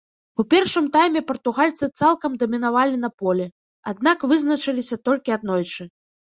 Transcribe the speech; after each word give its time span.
У 0.43 0.43
першым 0.51 0.85
тайме 0.95 1.21
партугальцы 1.31 1.89
цалкам 1.99 2.31
дамінавалі 2.43 2.95
на 3.03 3.09
полі, 3.25 3.45
аднак 3.93 4.17
вызначыліся 4.33 4.99
толькі 5.07 5.37
аднойчы. 5.39 5.89